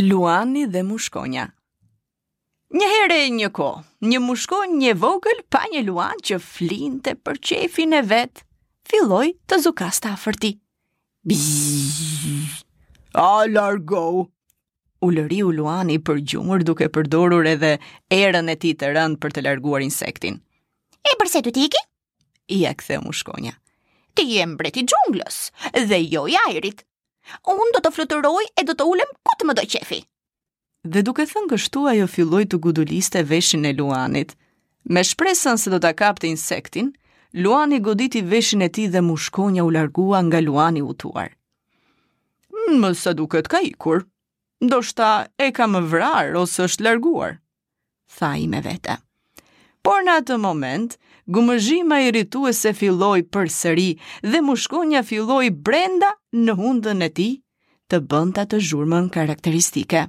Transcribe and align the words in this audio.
Luani 0.00 0.64
dhe 0.72 0.80
mushkonja 0.88 1.50
Një 2.72 2.86
herë 2.90 3.16
e 3.26 3.32
një 3.36 3.48
ko, 3.52 3.66
një 4.08 4.18
mushkon 4.24 4.70
një 4.80 4.94
vogël 4.96 5.42
pa 5.52 5.66
një 5.68 5.82
luan 5.84 6.16
që 6.24 6.38
flinte 6.40 7.12
për 7.20 7.36
qefin 7.48 7.92
e 7.98 7.98
vetë, 8.00 8.40
filloj 8.88 9.26
të 9.48 9.58
zukasta 9.66 10.14
a 10.14 10.16
fërti. 10.16 10.54
A 13.20 13.44
largo! 13.52 14.30
U 15.04 15.10
lëri 15.12 15.42
u 15.44 15.52
luani 15.52 15.98
për 16.00 16.22
gjumër 16.24 16.64
duke 16.64 16.88
përdorur 16.94 17.44
edhe 17.52 17.74
erën 18.16 18.48
e 18.48 18.54
ti 18.62 18.72
të 18.72 18.94
rënd 18.96 19.20
për 19.20 19.36
të 19.36 19.42
larguar 19.44 19.84
insektin. 19.84 20.38
E 21.04 21.12
përse 21.20 21.44
të 21.44 21.52
tiki? 21.52 21.82
I 22.56 22.64
e 22.64 22.72
këthe 22.72 23.02
mushkonja. 23.04 23.52
Ti 24.16 24.24
e 24.40 24.48
mbreti 24.54 24.86
gjunglës 24.88 25.50
dhe 25.76 26.00
jo 26.06 26.24
i 26.32 26.40
ajrit. 26.48 26.80
Unë 27.52 27.68
do 27.76 27.78
të 27.84 27.90
fluturoj 27.94 28.46
e 28.58 28.64
do 28.66 28.74
të 28.74 28.82
ulem 28.90 29.10
të 29.42 29.48
më 29.50 29.54
do 29.58 29.66
qefi. 29.66 29.96
Dhe 30.94 31.00
duke 31.02 31.24
thënë 31.26 31.50
kështu 31.50 31.80
ajo 31.92 32.06
filloi 32.14 32.44
të 32.46 32.58
guduliste 32.62 33.22
veshin 33.26 33.66
e 33.66 33.72
Luanit. 33.74 34.36
Me 34.94 35.02
shpresën 35.06 35.58
se 35.58 35.70
do 35.72 35.78
ta 35.82 35.90
kapte 35.98 36.28
insektin, 36.30 36.92
Luani 37.42 37.78
goditi 37.86 38.22
veshin 38.32 38.62
e 38.62 38.68
tij 38.74 38.88
dhe 38.94 39.00
mushkonja 39.08 39.64
u 39.66 39.70
largua 39.74 40.18
nga 40.26 40.40
Luani 40.46 40.78
i 40.82 40.86
hutuar. 40.86 41.30
Mm, 42.54 42.74
më 42.82 42.90
sa 43.02 43.12
duket 43.18 43.46
ka 43.52 43.58
ikur. 43.70 44.02
Ndoshta 44.66 45.08
e 45.44 45.48
ka 45.56 45.64
më 45.72 45.80
vrar 45.90 46.28
ose 46.42 46.62
është 46.66 46.84
larguar, 46.86 47.32
tha 48.16 48.30
i 48.42 48.46
me 48.52 48.60
vete. 48.66 48.94
Por 49.84 50.02
në 50.06 50.12
atë 50.22 50.36
moment, 50.46 50.94
gumëzhima 51.34 51.98
i 52.06 52.12
rritu 52.14 52.44
e 52.46 52.52
se 52.62 52.70
filloj 52.78 53.22
për 53.32 53.46
sëri 53.60 53.90
dhe 54.30 54.42
mushkonja 54.48 55.00
filloj 55.08 55.46
brenda 55.66 56.12
në 56.44 56.52
hundën 56.60 57.02
e 57.02 57.10
ti 57.16 57.30
të 57.90 57.98
bënda 58.10 58.44
të 58.50 58.60
zhurmën 58.68 59.08
karakteristike. 59.12 60.06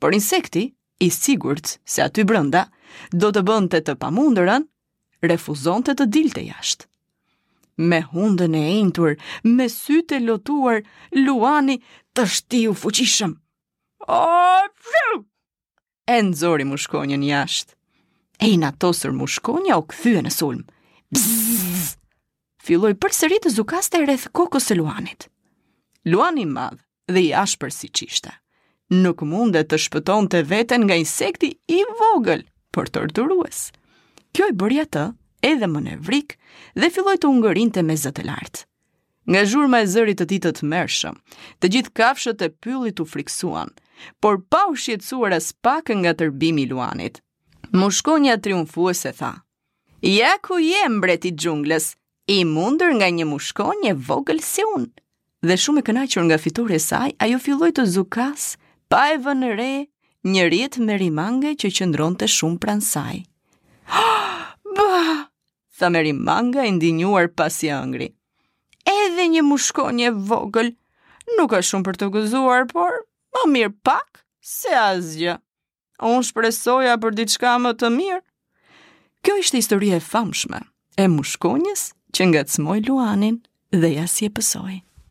Por 0.00 0.14
insekti, 0.14 0.70
i 1.00 1.08
sigurt 1.10 1.76
se 1.84 2.02
aty 2.04 2.24
brënda, 2.24 2.64
do 3.12 3.32
të 3.34 3.42
bënd 3.46 3.72
të 3.72 3.82
të 3.86 3.96
pamundërën, 4.00 4.64
refuzon 5.30 5.84
të 5.84 5.96
të 5.98 6.06
dilte 6.08 6.44
jashtë. 6.46 6.86
Me 7.76 7.98
hundën 8.08 8.54
e 8.56 8.64
intur, 8.80 9.16
me 9.44 9.66
sytë 9.68 10.16
e 10.16 10.24
lotuar, 10.24 10.78
Luani 11.12 11.76
të 12.16 12.24
shtiu 12.34 12.72
fuqishëm. 12.84 13.34
O, 14.08 14.28
pshu! 14.86 15.18
E 16.08 16.16
nëzori 16.24 16.64
mushkonjën 16.64 17.24
jashtë. 17.28 17.74
E 18.44 18.50
i 18.52 18.56
natosër 18.60 19.12
mushkonja 19.16 19.76
u 19.80 19.84
këthyë 19.92 20.24
në 20.24 20.32
sulm. 20.32 20.62
Bzzz! 21.12 21.96
Filoj 22.66 22.94
për 23.00 23.14
sëri 23.18 23.38
të 23.44 23.52
zukaste 23.56 24.00
rreth 24.04 24.30
kokës 24.36 24.72
e 24.72 24.76
Luanit. 24.80 25.28
Luani 26.08 26.44
madhë, 26.48 26.85
dhe 27.08 27.20
i 27.28 27.32
ashpër 27.34 27.70
si 27.70 27.88
qishta. 27.92 28.32
Nuk 29.02 29.22
munde 29.26 29.62
të 29.66 29.78
shpëton 29.84 30.28
të 30.30 30.42
veten 30.50 30.84
nga 30.86 30.94
insekti 30.98 31.48
i 31.74 31.80
vogël 32.00 32.44
për 32.74 32.90
torturues. 32.94 33.70
Kjo 34.34 34.46
i 34.52 34.58
bërja 34.60 34.84
të 34.94 35.02
edhe 35.50 35.68
më 35.72 35.80
nevrik 35.88 36.36
dhe 36.78 36.90
filloj 36.94 37.16
të 37.22 37.30
ungërin 37.32 37.72
të 37.74 37.82
me 37.88 37.96
zëtë 37.98 38.26
lartë. 38.28 38.62
Nga 39.26 39.42
zhurma 39.50 39.80
e 39.82 39.88
zërit 39.90 40.20
të 40.20 40.24
ti 40.30 40.36
të 40.44 40.50
të 40.54 40.68
mërshëm, 40.70 41.16
të 41.58 41.66
gjithë 41.74 41.92
kafshët 41.98 42.42
e 42.46 42.48
pyllit 42.62 42.94
të 43.00 43.06
friksuan, 43.10 43.72
por 44.22 44.38
pa 44.50 44.60
u 44.70 44.76
shqetsuar 44.78 45.34
as 45.34 45.48
pak 45.64 45.90
nga 45.98 46.12
tërbimi 46.14 46.68
luanit. 46.70 47.18
Mushkonja 47.74 48.36
triumfues 48.38 49.00
e 49.10 49.12
tha, 49.18 49.32
Ja 50.02 50.36
ku 50.38 50.60
je 50.62 50.86
mbreti 50.88 51.34
i 51.34 52.34
i 52.38 52.44
mundër 52.44 52.90
nga 52.98 53.08
një 53.18 53.26
mushkonje 53.26 53.92
vogël 54.06 54.38
si 54.42 54.62
unë 54.76 54.92
dhe 55.44 55.56
shumë 55.60 55.80
e 55.82 55.86
kënaqur 55.86 56.24
nga 56.26 56.38
fitore 56.40 56.76
e 56.76 56.80
saj, 56.82 57.10
ajo 57.24 57.38
filloi 57.44 57.72
të 57.76 57.84
zukas 57.92 58.46
pa 58.90 59.02
e 59.12 59.18
vënë 59.24 59.50
re 59.58 59.70
një 60.32 60.44
rjet 60.50 60.78
me 60.86 60.96
rimange 61.00 61.52
që 61.60 61.70
qëndronte 61.76 62.28
shumë 62.36 62.60
pranë 62.62 62.84
saj. 62.86 63.16
Ba! 64.76 65.28
Tha 65.76 65.88
me 65.92 66.00
e 66.00 66.70
ndinjuar 66.72 67.28
pasi 67.36 67.70
angri. 67.70 68.08
Edhe 68.86 69.24
një 69.28 69.42
mushkonje 69.44 70.10
vogël. 70.28 70.72
Nuk 71.36 71.50
ka 71.50 71.60
shumë 71.60 71.84
për 71.88 71.96
të 72.00 72.08
gëzuar, 72.14 72.68
por 72.72 72.96
më 73.34 73.40
mirë 73.52 73.74
pak 73.84 74.24
se 74.40 74.72
asgjë. 74.78 75.36
Unë 76.00 76.26
shpresoja 76.28 76.96
për 77.00 77.12
diçka 77.18 77.58
më 77.60 77.74
të 77.80 77.90
mirë. 77.92 78.22
Kjo 79.24 79.36
ishte 79.42 79.60
historie 79.60 79.98
e 80.00 80.00
famshme 80.04 80.60
e 80.96 81.08
mushkonjes 81.12 81.90
që 82.14 82.30
ngacmoi 82.30 82.80
Luanin 82.86 83.36
dhe 83.72 83.90
ja 83.98 84.06
si 84.06 84.28
e 84.28 84.32
pësoi. 84.36 84.80